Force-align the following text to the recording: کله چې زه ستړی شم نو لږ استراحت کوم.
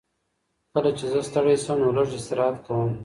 کله 0.73 0.91
چې 0.97 1.05
زه 1.11 1.19
ستړی 1.29 1.55
شم 1.63 1.77
نو 1.83 1.89
لږ 1.97 2.09
استراحت 2.19 2.57
کوم. 2.65 2.91